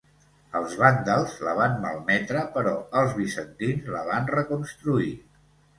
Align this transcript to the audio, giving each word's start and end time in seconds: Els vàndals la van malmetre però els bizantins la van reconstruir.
Els 0.59 0.71
vàndals 0.83 1.35
la 1.49 1.53
van 1.61 1.77
malmetre 1.85 2.43
però 2.57 2.75
els 3.03 3.15
bizantins 3.21 3.95
la 3.99 4.05
van 4.13 4.29
reconstruir. 4.37 5.17